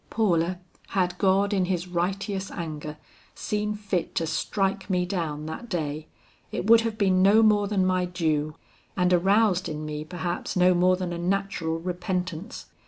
"Paula, 0.09 0.59
had 0.87 1.19
God 1.19 1.53
in 1.53 1.65
his 1.65 1.87
righteous 1.87 2.49
anger 2.49 2.97
seen 3.35 3.75
fit 3.75 4.15
to 4.15 4.25
strike 4.25 4.89
me 4.89 5.05
down 5.05 5.45
that 5.45 5.69
day, 5.69 6.07
it 6.51 6.67
would 6.67 6.81
have 6.81 6.97
been 6.97 7.21
no 7.21 7.43
more 7.43 7.67
than 7.67 7.85
my 7.85 8.05
due 8.05 8.55
and 8.97 9.13
aroused 9.13 9.69
in 9.69 9.85
me, 9.85 10.03
perhaps, 10.03 10.55
no 10.55 10.73
more 10.73 10.95
than 10.95 11.13
a 11.13 11.19
natural 11.19 11.77
repentence. 11.79 12.65